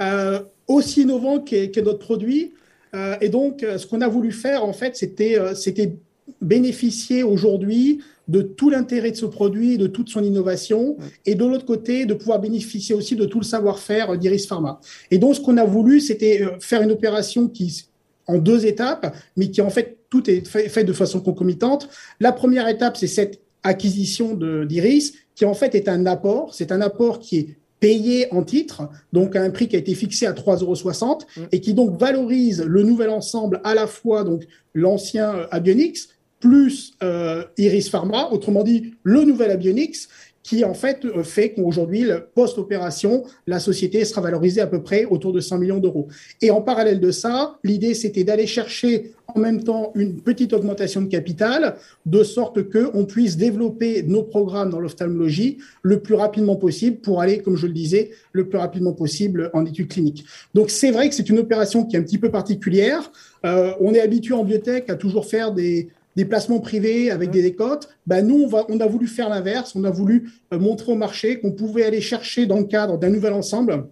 Euh, 0.02 0.40
aussi 0.74 1.02
innovant 1.02 1.40
qu'est 1.40 1.82
notre 1.84 2.00
produit. 2.00 2.54
Euh, 2.94 3.16
et 3.22 3.30
donc, 3.30 3.64
euh, 3.64 3.78
ce 3.78 3.88
qu'on 3.88 4.02
a 4.02 4.08
voulu 4.08 4.32
faire, 4.32 4.66
en 4.66 4.74
fait, 4.74 4.96
c'était 4.96 5.40
euh, 5.40 5.56
c'était 5.56 5.96
bénéficier 6.42 7.24
aujourd'hui 7.24 8.02
de 8.28 8.42
tout 8.42 8.70
l'intérêt 8.70 9.12
de 9.12 9.16
ce 9.16 9.26
produit, 9.26 9.78
de 9.78 9.88
toute 9.88 10.10
son 10.10 10.24
innovation, 10.24 10.98
et 11.26 11.36
de 11.36 11.44
l'autre 11.44 11.66
côté, 11.66 12.06
de 12.06 12.14
pouvoir 12.14 12.40
bénéficier 12.40 12.96
aussi 12.96 13.16
de 13.16 13.26
tout 13.26 13.40
le 13.40 13.46
savoir-faire 13.46 14.18
d'Iris 14.18 14.46
Pharma. 14.48 14.80
Et 15.10 15.18
donc, 15.18 15.36
ce 15.36 15.42
qu'on 15.42 15.58
a 15.58 15.66
voulu, 15.66 16.00
c'était 16.00 16.42
faire 16.62 16.82
une 16.82 16.92
opération 16.92 17.50
qui, 17.50 17.86
en 18.28 18.38
deux 18.38 18.66
étapes, 18.66 19.16
mais 19.36 19.50
qui 19.52 19.62
en 19.62 19.70
fait, 19.70 19.98
tout 20.10 20.30
est 20.30 20.48
fait, 20.48 20.70
fait 20.70 20.84
de 20.86 20.94
façon 20.94 21.20
concomitante. 21.20 21.90
La 22.20 22.32
première 22.32 22.68
étape, 22.70 22.96
c'est 22.96 23.08
cette 23.08 23.42
acquisition 23.64 24.36
d'Iris, 24.36 25.14
qui 25.36 25.46
en 25.46 25.54
fait 25.54 25.76
est 25.76 25.90
un 25.90 26.06
apport. 26.06 26.54
C'est 26.54 26.72
un 26.72 26.82
apport 26.82 27.20
qui 27.20 27.38
est 27.40 27.58
payé 27.82 28.32
en 28.32 28.44
titre, 28.44 28.84
donc 29.12 29.36
à 29.36 29.42
un 29.42 29.50
prix 29.50 29.68
qui 29.68 29.76
a 29.76 29.80
été 29.80 29.94
fixé 29.96 30.26
à 30.26 30.32
3,60 30.32 30.62
euros 30.64 31.20
et 31.52 31.60
qui 31.60 31.74
donc 31.74 32.00
valorise 32.00 32.64
le 32.64 32.84
nouvel 32.84 33.10
ensemble 33.10 33.60
à 33.66 33.74
la 33.74 33.88
fois 33.88 34.24
donc 34.24 34.44
l'ancien 34.74 35.36
euh, 35.36 35.48
Abionix 35.52 36.08
plus 36.40 36.94
euh, 37.04 37.44
Iris 37.58 37.90
Pharma, 37.90 38.30
autrement 38.32 38.64
dit 38.64 38.94
le 39.04 39.24
nouvel 39.24 39.52
Abionix, 39.52 40.10
qui 40.44 40.64
en 40.66 40.74
fait 40.74 41.06
euh, 41.06 41.24
fait 41.24 41.54
qu'aujourd'hui, 41.54 42.06
post-opération, 42.34 43.24
la 43.48 43.60
société 43.60 44.06
sera 44.06 44.22
valorisée 44.22 44.62
à 44.62 44.68
peu 44.68 44.82
près 44.82 45.06
autour 45.06 45.34
de 45.34 45.40
100 45.40 45.60
millions 45.60 45.80
d'euros. 45.80 46.08
Et 46.42 46.52
en 46.52 46.62
parallèle 46.62 47.00
de 47.00 47.12
ça, 47.12 47.58
l'idée, 47.64 47.94
c'était 47.94 48.24
d'aller 48.24 48.48
chercher 48.48 49.12
en 49.36 49.40
même 49.40 49.64
temps 49.64 49.92
une 49.96 50.22
petite 50.22 50.54
augmentation 50.54 51.02
de 51.02 51.08
capital, 51.08 51.76
de 52.06 52.24
sorte 52.24 52.70
qu'on 52.70 53.06
puisse 53.06 53.38
développer 53.38 54.04
nos 54.04 54.24
programmes 54.24 54.70
dans 54.70 54.80
l'ophtalmologie 54.80 55.58
le 55.84 56.02
plus 56.02 56.16
rapidement 56.16 56.56
possible 56.56 56.98
pour 56.98 57.22
aller, 57.22 57.40
comme 57.40 57.56
je 57.56 57.68
le 57.68 57.74
disais, 57.74 58.12
le 58.34 58.48
plus 58.48 58.58
rapidement 58.58 58.94
possible 58.94 59.50
en 59.54 59.66
études 59.66 59.88
cliniques. 59.88 60.26
Donc 60.54 60.70
c'est 60.70 60.92
vrai 60.92 61.10
que 61.10 61.16
c'est 61.16 61.30
une 61.30 61.40
opération 61.40 61.86
qui 61.86 61.96
est 61.96 62.00
un 62.00 62.04
petit 62.04 62.18
peu 62.18 62.30
particulière. 62.30 63.12
Euh, 63.46 63.74
on 63.80 63.94
est 63.94 64.02
habitué 64.02 64.34
en 64.34 64.44
biotech 64.44 64.90
à 64.90 64.96
toujours 64.96 65.26
faire 65.26 65.54
des, 65.54 65.90
des 66.16 66.26
placements 66.26 66.60
privés 66.60 67.12
avec 67.12 67.32
des 67.32 67.42
décotes. 67.42 67.90
Ben 68.08 68.26
nous, 68.26 68.44
on, 68.44 68.48
va, 68.48 68.66
on 68.70 68.80
a 68.80 68.88
voulu 68.88 69.08
faire 69.08 69.30
l'inverse. 69.30 69.76
On 69.76 69.84
a 69.84 69.92
voulu 69.92 70.32
euh, 70.54 70.60
montrer 70.60 70.92
au 70.92 70.96
marché 70.96 71.40
qu'on 71.40 71.52
pouvait 71.52 71.86
aller 71.86 72.02
chercher 72.02 72.46
dans 72.46 72.58
le 72.58 72.66
cadre 72.66 72.98
d'un 72.98 73.10
nouvel 73.10 73.34
ensemble 73.34 73.86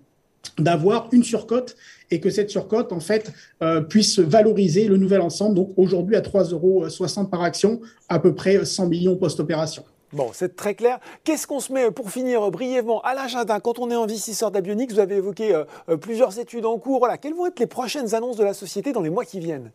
d'avoir 0.57 1.09
une 1.11 1.23
surcote 1.23 1.75
et 2.11 2.19
que 2.19 2.29
cette 2.29 2.49
surcote, 2.49 2.91
en 2.91 2.99
fait, 2.99 3.31
euh, 3.61 3.81
puisse 3.81 4.19
valoriser 4.19 4.87
le 4.87 4.97
nouvel 4.97 5.21
ensemble. 5.21 5.55
Donc 5.55 5.73
aujourd'hui, 5.77 6.15
à 6.15 6.21
3,60 6.21 6.53
euros 6.53 7.27
par 7.29 7.43
action, 7.43 7.81
à 8.07 8.19
peu 8.19 8.33
près 8.33 8.65
100 8.65 8.87
millions 8.87 9.15
post-opération. 9.15 9.83
Bon, 10.11 10.31
c'est 10.33 10.55
très 10.55 10.73
clair. 10.73 10.99
Qu'est-ce 11.23 11.45
qu'on 11.45 11.59
se 11.59 11.71
met 11.71 11.91
pour 11.91 12.09
finir 12.09 12.49
brièvement 12.49 12.99
à 13.01 13.13
l'agenda? 13.13 13.59
Quand 13.59 13.77
on 13.77 13.91
est 13.91 13.95
investisseur 13.95 14.49
d'Abionics 14.49 14.91
Vous 14.91 14.99
avez 14.99 15.17
évoqué 15.17 15.53
euh, 15.53 15.97
plusieurs 15.97 16.39
études 16.39 16.65
en 16.65 16.79
cours. 16.79 16.99
Voilà, 16.99 17.17
quelles 17.17 17.35
vont 17.35 17.45
être 17.45 17.59
les 17.59 17.67
prochaines 17.67 18.15
annonces 18.15 18.37
de 18.37 18.43
la 18.43 18.53
société 18.53 18.91
dans 18.91 19.01
les 19.01 19.11
mois 19.11 19.25
qui 19.25 19.39
viennent? 19.39 19.71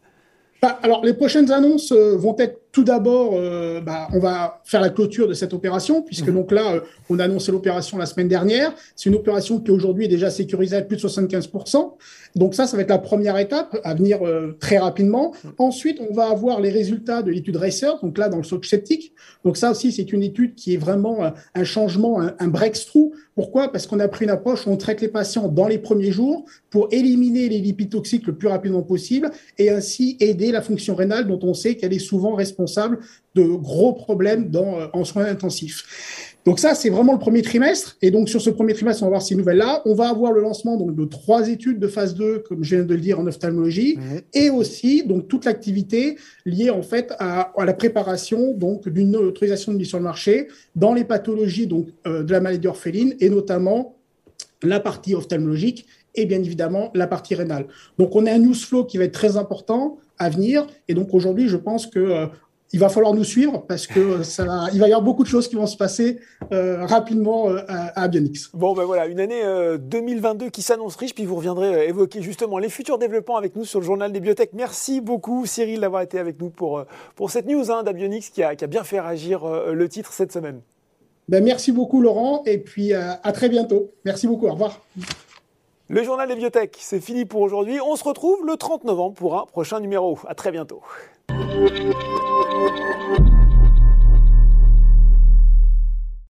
Alors, 0.68 1.04
les 1.04 1.14
prochaines 1.14 1.50
annonces 1.50 1.92
euh, 1.92 2.16
vont 2.16 2.36
être 2.38 2.60
tout 2.74 2.82
d'abord, 2.82 3.34
euh, 3.36 3.80
bah, 3.80 4.08
on 4.12 4.18
va 4.18 4.60
faire 4.64 4.80
la 4.80 4.90
clôture 4.90 5.28
de 5.28 5.32
cette 5.32 5.54
opération, 5.54 6.02
puisque 6.02 6.26
mhm. 6.26 6.34
donc 6.34 6.50
là, 6.50 6.74
euh, 6.74 6.80
on 7.08 7.20
a 7.20 7.24
annoncé 7.24 7.52
l'opération 7.52 7.96
la 7.98 8.06
semaine 8.06 8.26
dernière. 8.26 8.74
C'est 8.96 9.08
une 9.08 9.14
opération 9.14 9.60
qui 9.60 9.70
aujourd'hui 9.70 10.06
est 10.06 10.08
déjà 10.08 10.28
sécurisée 10.28 10.76
à 10.76 10.82
plus 10.82 10.96
de 10.96 11.08
75%. 11.08 11.92
Donc 12.34 12.56
ça, 12.56 12.66
ça 12.66 12.76
va 12.76 12.82
être 12.82 12.90
la 12.90 12.98
première 12.98 13.38
étape 13.38 13.78
à 13.84 13.94
venir 13.94 14.18
très 14.58 14.78
rapidement. 14.78 15.32
Mhm. 15.44 15.52
Ensuite, 15.58 16.00
on 16.00 16.12
va 16.12 16.28
avoir 16.28 16.60
les 16.60 16.70
résultats 16.70 17.22
de 17.22 17.30
l'étude 17.30 17.56
Racer, 17.56 17.96
donc 18.02 18.18
là, 18.18 18.28
dans 18.28 18.38
le 18.38 18.42
soc 18.42 18.64
sceptique. 18.64 19.12
Donc 19.44 19.56
ça 19.56 19.70
aussi, 19.70 19.92
c'est 19.92 20.12
une 20.12 20.24
étude 20.24 20.56
qui 20.56 20.74
est 20.74 20.78
vraiment 20.78 21.32
un 21.54 21.64
changement, 21.64 22.20
un, 22.20 22.34
un 22.40 22.48
breakthrough. 22.48 23.12
Pourquoi? 23.36 23.70
Parce 23.70 23.86
qu'on 23.86 24.00
a 24.00 24.08
pris 24.08 24.24
une 24.24 24.30
approche 24.32 24.66
où 24.66 24.70
on 24.70 24.76
traite 24.76 25.00
les 25.00 25.08
patients 25.08 25.46
dans 25.46 25.68
les 25.68 25.78
premiers 25.78 26.10
jours 26.10 26.44
pour 26.70 26.88
éliminer 26.90 27.48
les 27.48 27.58
lipides 27.58 27.90
toxiques 27.90 28.26
le 28.26 28.34
plus 28.34 28.48
rapidement 28.48 28.82
possible 28.82 29.30
et 29.58 29.70
ainsi 29.70 30.16
aider 30.18 30.50
la 30.50 30.60
fonction 30.60 30.96
rénale 30.96 31.28
dont 31.28 31.38
on 31.42 31.54
sait 31.54 31.76
qu'elle 31.76 31.92
est 31.92 31.98
souvent 32.00 32.34
responsable 32.34 32.63
de 33.34 33.42
gros 33.42 33.92
problèmes 33.92 34.50
dans, 34.50 34.78
euh, 34.78 34.86
en 34.92 35.04
soins 35.04 35.24
intensifs. 35.24 36.34
Donc 36.44 36.58
ça, 36.58 36.74
c'est 36.74 36.90
vraiment 36.90 37.14
le 37.14 37.18
premier 37.18 37.40
trimestre. 37.40 37.96
Et 38.02 38.10
donc 38.10 38.28
sur 38.28 38.40
ce 38.40 38.50
premier 38.50 38.74
trimestre, 38.74 39.02
on 39.02 39.06
va 39.06 39.10
voir 39.10 39.22
ces 39.22 39.34
nouvelles-là. 39.34 39.82
On 39.86 39.94
va 39.94 40.10
avoir 40.10 40.32
le 40.32 40.42
lancement 40.42 40.76
donc 40.76 40.94
de 40.94 41.04
trois 41.06 41.48
études 41.48 41.78
de 41.78 41.88
phase 41.88 42.14
2, 42.14 42.40
comme 42.40 42.62
je 42.62 42.76
viens 42.76 42.84
de 42.84 42.94
le 42.94 43.00
dire, 43.00 43.18
en 43.18 43.26
ophtalmologie, 43.26 43.96
mmh. 43.96 44.18
et 44.34 44.50
aussi 44.50 45.04
donc 45.04 45.28
toute 45.28 45.46
l'activité 45.46 46.16
liée 46.44 46.70
en 46.70 46.82
fait 46.82 47.14
à, 47.18 47.52
à 47.56 47.64
la 47.64 47.72
préparation 47.72 48.52
donc 48.52 48.88
d'une 48.88 49.16
autorisation 49.16 49.72
de 49.72 49.78
mise 49.78 49.88
sur 49.88 49.98
le 49.98 50.04
marché 50.04 50.48
dans 50.76 50.92
les 50.92 51.04
pathologies 51.04 51.66
donc 51.66 51.88
euh, 52.06 52.22
de 52.22 52.32
la 52.32 52.40
maladie 52.40 52.66
orpheline 52.66 53.14
et 53.20 53.30
notamment 53.30 53.96
la 54.62 54.80
partie 54.80 55.14
ophtalmologique 55.14 55.86
et 56.14 56.26
bien 56.26 56.38
évidemment 56.38 56.90
la 56.94 57.06
partie 57.06 57.34
rénale. 57.34 57.66
Donc 57.98 58.14
on 58.14 58.26
a 58.26 58.32
un 58.32 58.38
news 58.38 58.54
flow 58.54 58.84
qui 58.84 58.98
va 58.98 59.04
être 59.04 59.12
très 59.12 59.36
important 59.36 59.98
à 60.18 60.28
venir. 60.28 60.66
Et 60.88 60.94
donc 60.94 61.12
aujourd'hui, 61.12 61.48
je 61.48 61.56
pense 61.56 61.86
que 61.86 61.98
euh, 61.98 62.26
il 62.74 62.80
va 62.80 62.88
falloir 62.88 63.14
nous 63.14 63.22
suivre 63.22 63.64
parce 63.68 63.86
que 63.86 64.24
ça, 64.24 64.66
il 64.72 64.80
va 64.80 64.88
y 64.88 64.92
avoir 64.92 65.02
beaucoup 65.02 65.22
de 65.22 65.28
choses 65.28 65.46
qui 65.46 65.54
vont 65.54 65.68
se 65.68 65.76
passer 65.76 66.18
euh, 66.50 66.84
rapidement 66.84 67.48
euh, 67.48 67.60
à, 67.68 68.02
à, 68.02 68.08
Bionix. 68.08 68.50
Bon, 68.52 68.74
ben 68.74 68.82
voilà, 68.82 69.06
une 69.06 69.20
année 69.20 69.42
2022 69.78 70.50
qui 70.50 70.60
s'annonce 70.60 70.96
riche, 70.96 71.14
puis 71.14 71.24
vous 71.24 71.36
reviendrez 71.36 71.86
évoquer 71.86 72.20
justement 72.20 72.58
les 72.58 72.68
futurs 72.68 72.98
développements 72.98 73.36
avec 73.36 73.54
nous 73.54 73.64
sur 73.64 73.78
le 73.78 73.86
journal 73.86 74.10
des 74.10 74.18
biotech. 74.18 74.50
Merci 74.54 75.00
beaucoup 75.00 75.46
Cyril 75.46 75.82
d'avoir 75.82 76.02
été 76.02 76.18
avec 76.18 76.40
nous 76.40 76.50
pour, 76.50 76.84
pour 77.14 77.30
cette 77.30 77.46
news 77.46 77.70
hein, 77.70 77.84
d'Abionix 77.84 78.30
qui 78.30 78.42
a, 78.42 78.56
qui 78.56 78.64
a 78.64 78.66
bien 78.66 78.82
fait 78.82 78.98
réagir 78.98 79.46
le 79.46 79.88
titre 79.88 80.12
cette 80.12 80.32
semaine. 80.32 80.60
Ben, 81.28 81.44
merci 81.44 81.70
beaucoup 81.70 82.02
Laurent 82.02 82.42
et 82.44 82.58
puis 82.58 82.92
à 82.92 83.32
très 83.32 83.48
bientôt. 83.48 83.92
Merci 84.04 84.26
beaucoup, 84.26 84.48
au 84.48 84.52
revoir. 84.52 84.80
Le 85.88 86.02
journal 86.02 86.26
des 86.26 86.34
biotech, 86.34 86.76
c'est 86.80 87.00
fini 87.00 87.24
pour 87.24 87.40
aujourd'hui. 87.42 87.78
On 87.80 87.94
se 87.94 88.02
retrouve 88.02 88.44
le 88.44 88.56
30 88.56 88.82
novembre 88.82 89.14
pour 89.14 89.38
un 89.38 89.46
prochain 89.46 89.78
numéro. 89.78 90.18
À 90.26 90.34
très 90.34 90.50
bientôt. 90.50 90.82
thank 91.28 91.78
you. 93.28 93.43